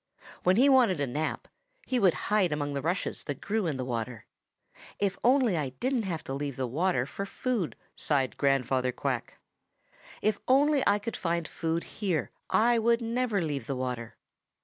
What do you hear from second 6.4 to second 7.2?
the water